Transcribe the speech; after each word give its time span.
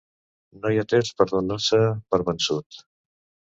No 0.63 0.71
hi 0.75 0.79
ha 0.81 0.85
temps 0.93 1.11
per 1.19 1.27
donar-se 1.33 1.83
per 2.15 2.21
vençut! 2.33 2.83